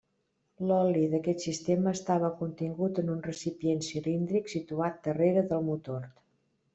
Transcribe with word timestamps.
L'oli 0.69 1.01
d'aquest 1.09 1.43
sistema 1.47 1.91
estava 1.97 2.31
contingut 2.39 3.01
en 3.01 3.11
un 3.15 3.19
recipient 3.27 3.83
cilíndric 3.89 4.49
situat 4.55 4.97
darrere 5.09 5.45
del 5.53 5.63
motor. 5.69 6.09